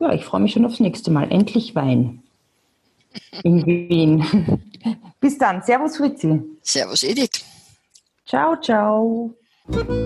ja, 0.00 0.12
ich 0.12 0.24
freue 0.24 0.40
mich 0.40 0.52
schon 0.52 0.64
aufs 0.64 0.80
nächste 0.80 1.10
Mal. 1.10 1.30
Endlich 1.30 1.74
Wein. 1.74 2.22
In 3.42 3.64
Wien. 3.64 4.60
Bis 5.20 5.38
dann. 5.38 5.62
Servus, 5.62 5.96
Fritzi. 5.96 6.42
Servus, 6.62 7.04
Edith. 7.04 7.44
Ciao, 8.26 8.56
ciao. 8.60 9.32